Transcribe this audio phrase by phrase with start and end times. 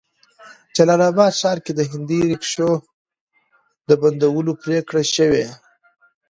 [0.75, 2.71] جلال آباد ښار کې د هندي ريکشو
[3.87, 5.45] د بندولو پريکړه شوې